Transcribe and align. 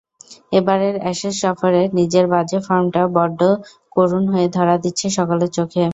এবারের 0.51 0.95
অ্যাশেজ-সফরে 1.01 1.81
নিজের 1.97 2.25
বাজে 2.33 2.57
ফর্মটা 2.65 3.03
বড্ড 3.15 3.39
করুণ 3.95 4.23
হয়ে 4.33 4.47
ধরা 4.55 4.75
দিচ্ছে 4.83 5.07
সকলের 5.17 5.49
চোখে। 5.57 5.83